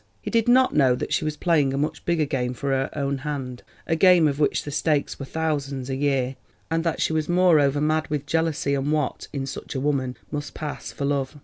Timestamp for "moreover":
7.29-7.79